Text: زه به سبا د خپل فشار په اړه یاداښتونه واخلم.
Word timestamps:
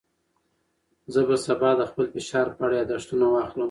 زه 1.13 1.21
به 1.27 1.35
سبا 1.45 1.71
د 1.79 1.81
خپل 1.89 2.05
فشار 2.13 2.47
په 2.55 2.61
اړه 2.65 2.75
یاداښتونه 2.79 3.25
واخلم. 3.29 3.59